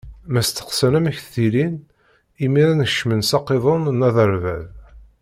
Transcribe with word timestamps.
Mmesteqsan 0.27 0.97
amek 0.99 1.17
ttilin, 1.21 1.75
imiren 2.45 2.85
kecmen 2.89 3.21
s 3.29 3.31
aqiḍun 3.37 3.83
n 3.99 4.05
Aderbad. 4.09 4.63